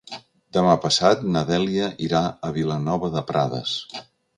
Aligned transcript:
Demà 0.57 0.71
passat 0.85 1.21
na 1.37 1.45
Dèlia 1.51 1.93
irà 2.09 2.25
a 2.51 2.55
Vilanova 2.59 3.15
de 3.19 3.27
Prades. 3.33 3.81